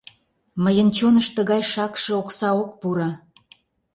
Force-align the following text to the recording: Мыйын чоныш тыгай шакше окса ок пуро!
Мыйын 0.63 0.89
чоныш 0.97 1.27
тыгай 1.35 1.61
шакше 1.71 2.11
окса 2.21 2.49
ок 2.61 2.71
пуро! 2.79 3.09